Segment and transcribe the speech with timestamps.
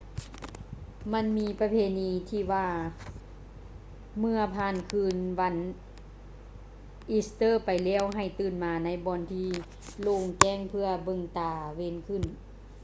[1.13, 2.67] ມັນມີປະເພນີທີ່ວ່າ
[4.19, 5.55] ເມື່ອຜ່ານຄືນວັນ
[7.11, 9.49] ອີສເຕີໄປແລ້ວໃຫ້ຕື່ນມາໃນບ່ອນທີ່
[10.01, 12.23] ໂລ່ງແຈ້ງເພື່ອເບິ່ງຕາເວັນຂຶ້ນ